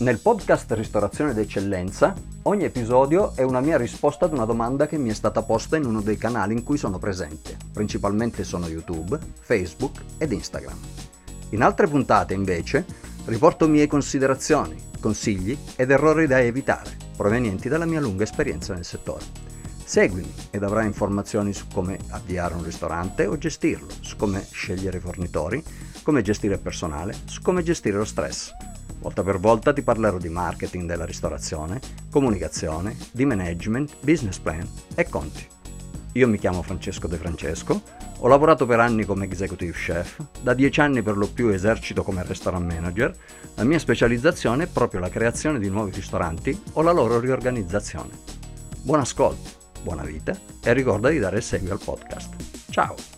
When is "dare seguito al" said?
51.20-51.80